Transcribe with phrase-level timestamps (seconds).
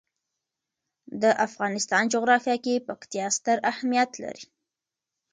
[1.21, 4.43] د افغانستان جغرافیه کې پکتیا ستر اهمیت لري.